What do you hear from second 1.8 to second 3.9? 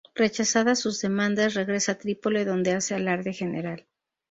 a Trípoli donde hace alarde general.